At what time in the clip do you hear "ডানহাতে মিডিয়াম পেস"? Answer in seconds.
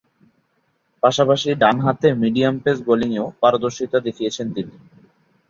1.61-2.77